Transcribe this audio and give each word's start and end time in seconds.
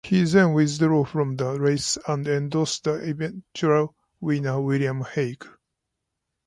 He 0.03 0.23
then 0.23 0.53
withdrew 0.53 1.05
from 1.05 1.35
the 1.35 1.59
race 1.59 1.95
and 2.07 2.27
endorsed 2.27 2.85
the 2.85 2.93
eventual 3.07 3.93
winner 4.19 4.59
William 4.59 5.03
Hague. 5.03 5.45